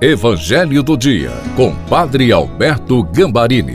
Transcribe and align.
Evangelho 0.00 0.80
do 0.80 0.96
Dia, 0.96 1.32
com 1.56 1.74
Padre 1.86 2.30
Alberto 2.30 3.02
Gambarini. 3.02 3.74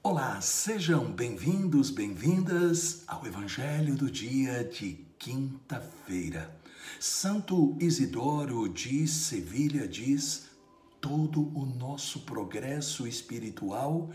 Olá, 0.00 0.40
sejam 0.40 1.10
bem-vindos, 1.10 1.90
bem-vindas 1.90 3.02
ao 3.08 3.26
Evangelho 3.26 3.96
do 3.96 4.08
Dia 4.08 4.62
de 4.62 5.04
quinta-feira. 5.18 6.56
Santo 7.00 7.76
Isidoro 7.80 8.68
de 8.68 9.08
Sevilha 9.08 9.88
diz: 9.88 10.50
todo 11.00 11.50
o 11.58 11.66
nosso 11.66 12.20
progresso 12.20 13.08
espiritual 13.08 14.08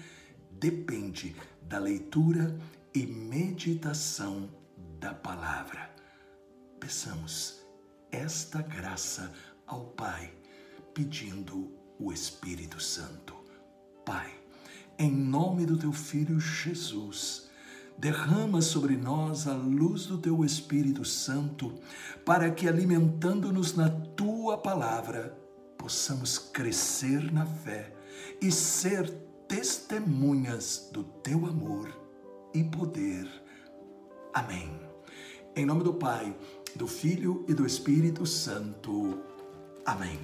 depende 0.58 1.36
da 1.62 1.80
leitura 1.80 2.58
e 2.94 3.06
meditação 3.06 4.50
da 5.00 5.14
palavra. 5.14 5.90
Peçamos 6.80 7.62
esta 8.12 8.62
graça 8.62 9.32
ao 9.68 9.86
Pai, 9.86 10.34
pedindo 10.94 11.72
o 12.00 12.12
Espírito 12.12 12.82
Santo. 12.82 13.36
Pai, 14.04 14.32
em 14.98 15.12
nome 15.12 15.66
do 15.66 15.78
teu 15.78 15.94
Filho 15.94 16.40
Jesus, 16.40 17.48
derrama 17.98 18.62
sobre 18.62 18.98
nós 18.98 19.48
a 19.48 19.54
luz 19.54 20.08
do 20.08 20.18
teu 20.18 20.44
Espírito 20.44 21.06
Santo, 21.06 21.76
para 22.26 22.50
que, 22.50 22.68
alimentando-nos 22.68 23.76
na 23.76 23.90
tua 23.90 24.58
palavra, 24.58 25.38
possamos 25.78 26.40
crescer 26.40 27.32
na 27.32 27.46
fé 27.46 27.94
e 28.42 28.52
ser 28.52 29.10
testemunhas 29.48 30.90
do 30.92 31.04
teu 31.04 31.46
amor 31.46 32.09
e 32.54 32.64
poder. 32.64 33.28
Amém. 34.34 34.72
Em 35.56 35.66
nome 35.66 35.84
do 35.84 35.94
Pai, 35.94 36.36
do 36.76 36.88
Filho 36.88 37.46
e 37.48 37.54
do 37.54 37.66
Espírito 37.66 38.26
Santo. 38.26 39.20
Amém. 39.86 40.20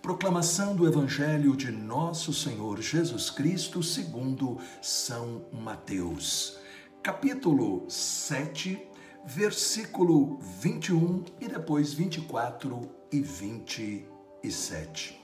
Proclamação 0.00 0.74
do 0.74 0.86
Evangelho 0.86 1.56
de 1.56 1.70
Nosso 1.70 2.32
Senhor 2.32 2.80
Jesus 2.80 3.30
Cristo 3.30 3.82
segundo 3.82 4.58
São 4.80 5.44
Mateus. 5.52 6.58
Capítulo 7.02 7.84
7, 7.88 8.80
versículo 9.24 10.38
21 10.60 11.24
e 11.40 11.48
depois 11.48 11.92
24 11.92 12.88
e 13.12 13.20
27. 13.20 15.20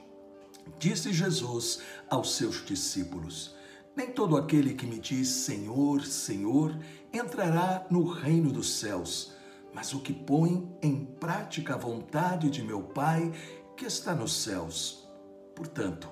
Disse 0.77 1.11
Jesus 1.11 1.81
aos 2.09 2.35
seus 2.35 2.63
discípulos: 2.65 3.55
nem 3.99 4.11
todo 4.11 4.37
aquele 4.37 4.75
que 4.75 4.85
me 4.85 4.97
diz 4.97 5.27
Senhor, 5.27 6.05
Senhor 6.05 6.73
entrará 7.11 7.85
no 7.89 8.05
reino 8.05 8.49
dos 8.49 8.79
céus, 8.79 9.33
mas 9.73 9.93
o 9.93 9.99
que 9.99 10.13
põe 10.13 10.73
em 10.81 11.03
prática 11.03 11.73
a 11.73 11.77
vontade 11.77 12.49
de 12.49 12.63
meu 12.63 12.81
Pai 12.81 13.29
que 13.75 13.85
está 13.85 14.15
nos 14.15 14.41
céus. 14.41 15.05
Portanto, 15.53 16.07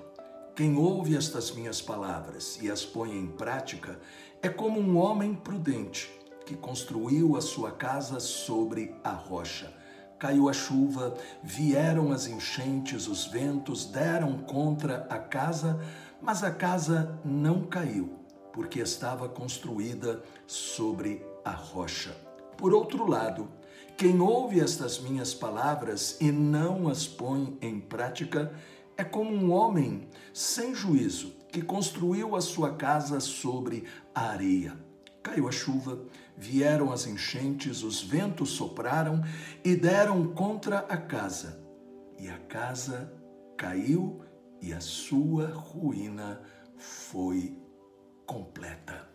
quem 0.54 0.76
ouve 0.76 1.16
estas 1.16 1.50
minhas 1.52 1.80
palavras 1.80 2.58
e 2.60 2.70
as 2.70 2.84
põe 2.84 3.10
em 3.10 3.26
prática 3.26 3.98
é 4.42 4.50
como 4.50 4.78
um 4.78 4.98
homem 4.98 5.34
prudente 5.34 6.10
que 6.44 6.54
construiu 6.54 7.38
a 7.38 7.40
sua 7.40 7.70
casa 7.70 8.20
sobre 8.20 8.94
a 9.02 9.12
rocha. 9.12 9.72
Caiu 10.18 10.48
a 10.48 10.52
chuva, 10.52 11.14
vieram 11.42 12.10
as 12.10 12.26
enchentes, 12.26 13.06
os 13.06 13.26
ventos 13.26 13.86
deram 13.86 14.38
contra 14.38 15.06
a 15.08 15.18
casa, 15.18 15.78
mas 16.20 16.42
a 16.42 16.50
casa 16.50 17.18
não 17.24 17.62
caiu, 17.62 18.18
porque 18.52 18.80
estava 18.80 19.28
construída 19.28 20.22
sobre 20.46 21.24
a 21.44 21.52
rocha. 21.52 22.16
Por 22.56 22.74
outro 22.74 23.06
lado, 23.08 23.48
quem 23.96 24.20
ouve 24.20 24.60
estas 24.60 24.98
minhas 24.98 25.32
palavras 25.32 26.16
e 26.20 26.32
não 26.32 26.88
as 26.88 27.06
põe 27.06 27.56
em 27.60 27.78
prática 27.78 28.52
é 28.96 29.04
como 29.04 29.30
um 29.30 29.52
homem 29.52 30.08
sem 30.32 30.74
juízo 30.74 31.32
que 31.52 31.62
construiu 31.62 32.34
a 32.34 32.40
sua 32.40 32.74
casa 32.74 33.20
sobre 33.20 33.84
a 34.14 34.30
areia. 34.30 34.87
Caiu 35.22 35.48
a 35.48 35.52
chuva, 35.52 36.00
vieram 36.36 36.92
as 36.92 37.06
enchentes, 37.06 37.82
os 37.82 38.02
ventos 38.02 38.50
sopraram 38.50 39.22
e 39.64 39.74
deram 39.74 40.26
contra 40.28 40.78
a 40.80 40.96
casa, 40.96 41.60
e 42.18 42.28
a 42.28 42.38
casa 42.38 43.12
caiu 43.56 44.20
e 44.60 44.72
a 44.72 44.80
sua 44.80 45.48
ruína 45.48 46.40
foi 46.76 47.58
completa. 48.26 49.08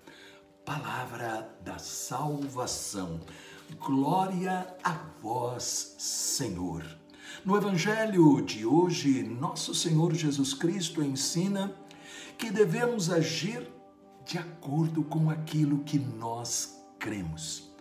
Palavra 0.66 1.50
da 1.64 1.78
salvação. 1.78 3.20
Glória 3.80 4.68
a 4.84 4.92
vós, 5.22 5.96
Senhor. 5.98 6.84
No 7.44 7.58
Evangelho 7.58 8.42
de 8.42 8.66
hoje, 8.66 9.24
nosso 9.24 9.74
Senhor 9.74 10.14
Jesus 10.14 10.54
Cristo 10.54 11.04
ensina 11.04 11.76
que 12.38 12.52
devemos 12.52 13.10
agir 13.10 13.70
de 14.26 14.38
acordo 14.38 15.04
com 15.04 15.30
aquilo 15.30 15.80
que 15.80 16.00
nós 16.00 16.84
cremos. 17.00 17.72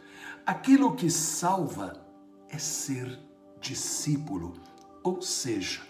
Aquilo 0.45 0.95
que 0.95 1.11
salva 1.11 2.05
é 2.49 2.59
ser 2.59 3.19
discípulo, 3.61 4.55
ou 5.03 5.23
seja, 5.23 5.81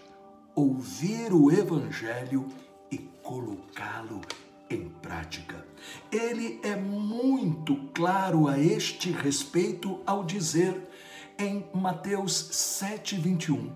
ouvir 0.55 1.33
o 1.33 1.51
Evangelho 1.51 2.47
e 2.91 2.97
colocá-lo 2.97 4.21
em 4.69 4.89
prática. 5.01 5.65
Ele 6.11 6.59
é 6.63 6.75
muito 6.75 7.75
claro 7.93 8.47
a 8.47 8.59
este 8.59 9.11
respeito 9.11 9.99
ao 10.05 10.23
dizer 10.23 10.89
em 11.37 11.65
Mateus 11.73 12.49
7,21: 12.51 13.71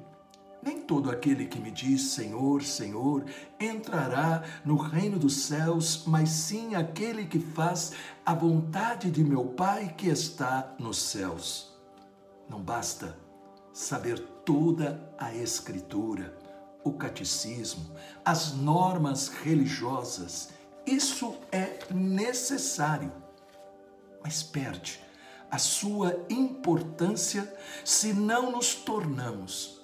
Nem 0.62 0.82
todo 0.82 1.12
aquele 1.12 1.46
que 1.46 1.60
me 1.60 1.72
diz 1.72 2.12
Senhor, 2.12 2.64
Senhor 2.64 3.26
entrará 3.60 4.44
no 4.66 4.76
reino 4.76 5.20
dos 5.20 5.44
céus, 5.44 6.04
mas 6.08 6.30
sim 6.30 6.76
aquele 6.76 7.26
que 7.26 7.40
faz 7.40 7.94
a 8.26 8.34
vontade 8.34 9.12
de 9.12 9.24
meu 9.24 9.46
Pai 9.46 9.94
que 9.96 10.08
está 10.08 10.74
nos 10.80 10.98
céus. 11.02 11.74
Não 12.50 12.62
basta 12.62 13.18
saber 13.72 14.20
toda 14.44 15.14
a 15.18 15.34
Escritura 15.34 16.36
o 16.84 16.94
catecismo, 16.94 17.86
as 18.24 18.54
normas 18.54 19.28
religiosas. 19.28 20.50
Isso 20.86 21.36
é 21.52 21.80
necessário, 21.94 23.12
mas 24.24 24.42
perde 24.42 25.02
a 25.52 25.58
sua 25.58 26.26
importância 26.30 27.54
se 27.84 28.14
não 28.14 28.52
nos 28.52 28.74
tornamos 28.74 29.77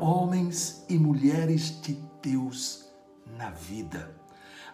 homens 0.00 0.84
e 0.88 0.98
mulheres 0.98 1.80
de 1.80 1.94
Deus 2.22 2.86
na 3.36 3.50
vida. 3.50 4.14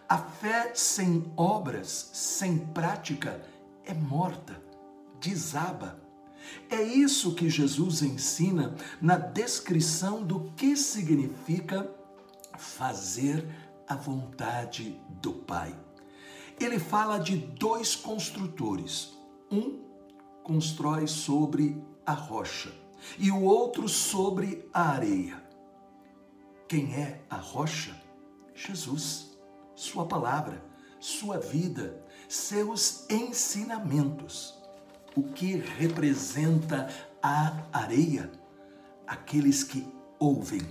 A 0.08 0.18
fé 0.18 0.72
sem 0.74 1.32
obras, 1.36 2.10
sem 2.12 2.58
prática, 2.58 3.42
é 3.84 3.94
morta, 3.94 4.60
desaba 5.20 6.04
é 6.70 6.82
isso 6.82 7.34
que 7.34 7.48
Jesus 7.48 8.02
ensina 8.02 8.74
na 9.00 9.16
descrição 9.16 10.22
do 10.22 10.52
que 10.56 10.76
significa 10.76 11.90
fazer 12.58 13.46
a 13.86 13.94
vontade 13.94 15.00
do 15.22 15.32
Pai. 15.32 15.78
Ele 16.60 16.78
fala 16.78 17.18
de 17.18 17.36
dois 17.36 17.94
construtores. 17.94 19.12
Um 19.50 19.80
constrói 20.42 21.06
sobre 21.06 21.82
a 22.06 22.12
rocha 22.12 22.83
e 23.18 23.30
o 23.30 23.42
outro 23.42 23.88
sobre 23.88 24.68
a 24.72 24.90
areia. 24.90 25.42
Quem 26.68 26.94
é 26.94 27.22
a 27.28 27.36
rocha? 27.36 27.94
Jesus, 28.54 29.36
Sua 29.74 30.06
palavra, 30.06 30.64
Sua 31.00 31.38
vida, 31.38 32.02
seus 32.28 33.08
ensinamentos 33.10 34.64
o 35.16 35.22
que 35.22 35.56
representa 35.56 36.88
a 37.22 37.62
areia? 37.72 38.30
Aqueles 39.06 39.62
que 39.62 39.86
ouvem, 40.18 40.62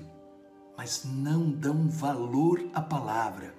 mas 0.78 1.04
não 1.06 1.50
dão 1.50 1.88
valor 1.88 2.62
à 2.74 2.82
palavra 2.82 3.54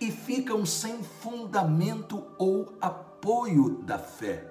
e 0.00 0.10
ficam 0.10 0.66
sem 0.66 1.02
fundamento 1.02 2.26
ou 2.38 2.76
apoio 2.80 3.82
da 3.82 3.98
fé. 3.98 4.44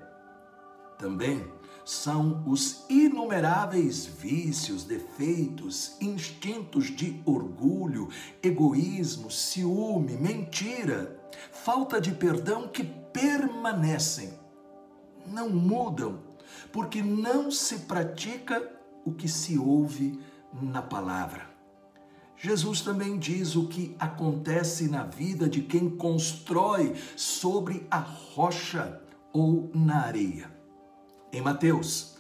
Também 0.98 1.46
são 1.86 2.44
os 2.48 2.84
inumeráveis 2.90 4.06
vícios, 4.06 4.84
defeitos, 4.84 5.96
instintos 6.02 6.88
de 6.88 7.22
orgulho, 7.26 8.10
egoísmo, 8.42 9.30
ciúme, 9.30 10.18
mentira, 10.18 11.18
falta 11.52 12.02
de 12.02 12.12
perdão 12.12 12.68
que 12.68 12.84
permanecem 12.84 14.34
não 15.28 15.50
mudam, 15.50 16.20
porque 16.72 17.02
não 17.02 17.50
se 17.50 17.80
pratica 17.80 18.72
o 19.06 19.12
que 19.12 19.28
se 19.28 19.58
ouve 19.58 20.20
na 20.54 20.82
palavra. 20.82 21.50
Jesus 22.38 22.82
também 22.82 23.18
diz 23.18 23.56
o 23.56 23.68
que 23.68 23.96
acontece 23.98 24.88
na 24.88 25.04
vida 25.04 25.48
de 25.48 25.62
quem 25.62 25.90
constrói 25.90 26.94
sobre 27.16 27.88
a 27.90 28.00
rocha, 28.00 29.02
ou 29.32 29.70
na 29.74 30.06
areia. 30.06 30.55
Em 31.36 31.42
Mateus, 31.42 32.14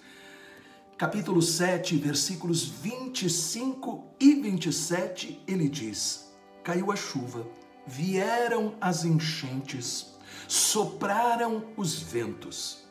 capítulo 0.97 1.41
7, 1.41 1.95
versículos 1.95 2.65
25 2.65 4.03
e 4.19 4.35
27, 4.35 5.41
ele 5.47 5.69
diz: 5.69 6.33
Caiu 6.61 6.91
a 6.91 6.97
chuva, 6.97 7.47
vieram 7.87 8.75
as 8.81 9.05
enchentes, 9.05 10.17
sopraram 10.49 11.63
os 11.77 11.97
ventos. 11.97 12.83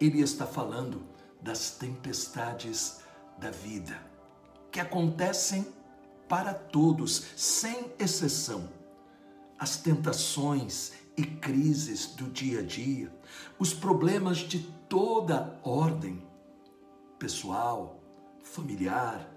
Ele 0.00 0.20
está 0.20 0.46
falando 0.46 1.02
das 1.42 1.70
tempestades 1.70 3.00
da 3.36 3.50
vida, 3.50 4.00
que 4.70 4.78
acontecem 4.78 5.66
para 6.28 6.54
todos, 6.54 7.24
sem 7.34 7.92
exceção. 7.98 8.68
As 9.58 9.76
tentações 9.76 10.92
e 11.16 11.24
crises 11.24 12.06
do 12.06 12.30
dia 12.30 12.60
a 12.60 12.62
dia, 12.62 13.12
os 13.58 13.74
problemas 13.74 14.38
de 14.38 14.60
toda 14.88 15.60
ordem, 15.62 16.26
pessoal, 17.18 18.00
familiar, 18.42 19.28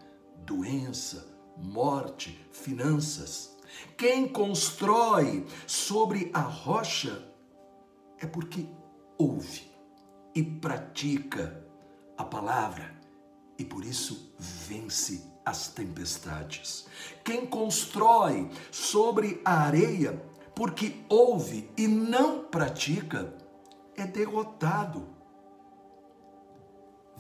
doença, 0.46 1.28
morte, 1.58 2.48
finanças. 2.52 3.58
Quem 3.98 4.28
constrói 4.28 5.46
sobre 5.66 6.32
a 6.34 6.42
rocha 6.42 7.28
é 8.20 8.26
porque 8.26 8.68
ouve 9.18 9.72
e 10.34 10.44
pratica 10.44 11.66
a 12.18 12.24
palavra 12.24 12.96
e 13.58 13.66
por 13.66 13.84
isso 13.84 14.34
vence 14.38 15.24
as 15.46 15.68
tempestades. 15.70 16.88
Quem 17.24 17.46
constrói 17.46 18.50
sobre 18.72 19.42
a 19.44 19.62
areia 19.62 20.22
porque 20.56 21.04
ouve 21.08 21.70
e 21.78 21.88
não 21.88 22.44
pratica 22.44 23.34
é 23.96 24.06
derrotado. 24.06 25.17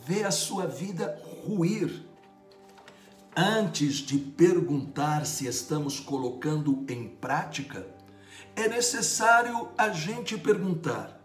Vê 0.07 0.23
a 0.23 0.31
sua 0.31 0.65
vida 0.65 1.21
ruir. 1.45 2.07
Antes 3.35 3.95
de 3.95 4.17
perguntar 4.17 5.25
se 5.25 5.45
estamos 5.45 5.99
colocando 5.99 6.85
em 6.87 7.09
prática, 7.09 7.85
é 8.55 8.69
necessário 8.69 9.67
a 9.77 9.89
gente 9.89 10.37
perguntar 10.37 11.21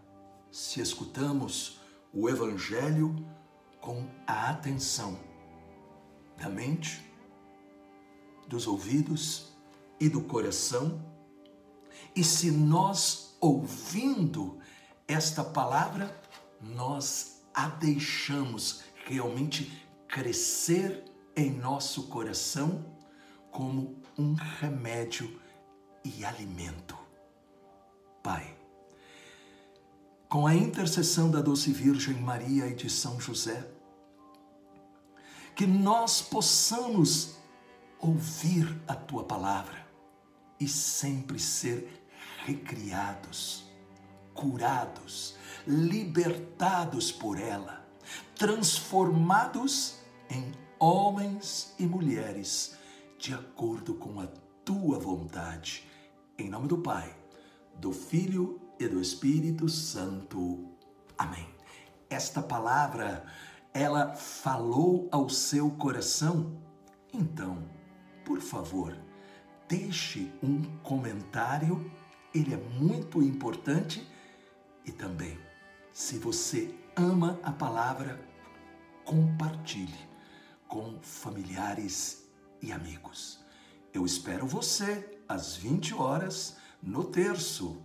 se 0.51 0.81
escutamos 0.81 1.79
o 2.13 2.29
Evangelho 2.29 3.15
com 3.79 4.05
a 4.27 4.49
atenção 4.49 5.17
da 6.37 6.49
mente, 6.49 7.09
dos 8.49 8.67
ouvidos 8.67 9.53
e 9.97 10.09
do 10.09 10.19
coração. 10.19 11.01
E 12.13 12.21
se 12.21 12.51
nós, 12.51 13.37
ouvindo 13.39 14.59
esta 15.07 15.41
palavra, 15.41 16.13
nós 16.59 17.32
a 17.53 17.67
deixamos 17.67 18.83
realmente 19.05 19.71
crescer 20.07 21.03
em 21.35 21.51
nosso 21.51 22.07
coração 22.07 22.85
como 23.51 24.01
um 24.17 24.33
remédio 24.33 25.39
e 26.03 26.25
alimento. 26.25 26.97
Pai, 28.21 28.55
com 30.27 30.47
a 30.47 30.55
intercessão 30.55 31.29
da 31.29 31.41
doce 31.41 31.71
Virgem 31.71 32.15
Maria 32.15 32.67
e 32.67 32.75
de 32.75 32.89
São 32.89 33.19
José, 33.19 33.67
que 35.55 35.67
nós 35.67 36.21
possamos 36.21 37.37
ouvir 37.99 38.75
a 38.87 38.95
tua 38.95 39.23
palavra 39.23 39.85
e 40.59 40.67
sempre 40.67 41.39
ser 41.39 42.03
recriados, 42.45 43.65
curados, 44.33 45.35
libertados 45.65 47.11
por 47.11 47.39
ela, 47.39 47.85
transformados 48.35 49.99
em 50.29 50.51
homens 50.79 51.73
e 51.79 51.85
mulheres 51.85 52.75
de 53.17 53.33
acordo 53.33 53.93
com 53.95 54.19
a 54.19 54.27
tua 54.65 54.99
vontade. 54.99 55.87
Em 56.37 56.49
nome 56.49 56.67
do 56.67 56.77
Pai, 56.77 57.15
do 57.75 57.93
Filho 57.93 58.59
e 58.79 58.87
do 58.87 58.99
Espírito 58.99 59.69
Santo. 59.69 60.67
Amém. 61.17 61.47
Esta 62.09 62.41
palavra, 62.41 63.25
ela 63.73 64.13
falou 64.15 65.07
ao 65.11 65.29
seu 65.29 65.71
coração? 65.71 66.61
Então, 67.13 67.63
por 68.25 68.41
favor, 68.41 68.97
deixe 69.67 70.31
um 70.41 70.61
comentário, 70.79 71.89
ele 72.33 72.53
é 72.53 72.57
muito 72.57 73.21
importante 73.21 74.05
e 74.85 74.91
também, 74.91 75.37
se 75.93 76.17
você 76.17 76.73
ama 76.95 77.39
a 77.43 77.51
palavra, 77.51 78.19
compartilhe 79.05 80.09
com 80.67 80.99
familiares 81.03 82.27
e 82.59 82.71
amigos. 82.71 83.39
Eu 83.93 84.03
espero 84.03 84.47
você 84.47 85.19
às 85.29 85.55
20 85.55 85.93
horas 85.93 86.57
no 86.81 87.03
terço 87.03 87.79